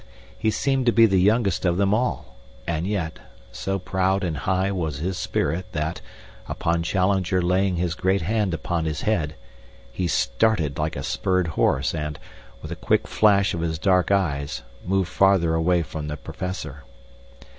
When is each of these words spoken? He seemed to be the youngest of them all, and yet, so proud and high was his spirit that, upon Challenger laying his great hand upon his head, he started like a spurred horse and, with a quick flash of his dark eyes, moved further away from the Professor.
He 0.35 0.49
seemed 0.49 0.87
to 0.87 0.91
be 0.91 1.05
the 1.05 1.19
youngest 1.21 1.63
of 1.63 1.77
them 1.77 1.93
all, 1.93 2.35
and 2.65 2.87
yet, 2.87 3.19
so 3.51 3.77
proud 3.77 4.23
and 4.23 4.35
high 4.35 4.71
was 4.71 4.97
his 4.97 5.15
spirit 5.15 5.67
that, 5.73 6.01
upon 6.49 6.81
Challenger 6.81 7.39
laying 7.39 7.75
his 7.75 7.93
great 7.93 8.23
hand 8.23 8.51
upon 8.55 8.85
his 8.85 9.01
head, 9.01 9.35
he 9.91 10.07
started 10.07 10.79
like 10.79 10.95
a 10.95 11.03
spurred 11.03 11.49
horse 11.49 11.93
and, 11.93 12.17
with 12.63 12.71
a 12.71 12.75
quick 12.75 13.07
flash 13.07 13.53
of 13.53 13.61
his 13.61 13.77
dark 13.77 14.09
eyes, 14.09 14.63
moved 14.83 15.07
further 15.11 15.53
away 15.53 15.83
from 15.83 16.07
the 16.07 16.17
Professor. 16.17 16.83